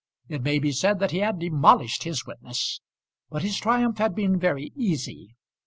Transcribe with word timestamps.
It 0.27 0.41
may 0.41 0.57
be 0.57 0.71
said 0.71 0.97
that 0.97 1.11
he 1.11 1.19
had 1.19 1.37
demolished 1.37 2.05
his 2.05 2.25
witness; 2.25 2.81
but 3.29 3.43
his 3.43 3.59
triumph 3.59 3.99
had 3.99 4.15
been 4.15 4.39
very 4.39 4.73
easy. 4.75 5.35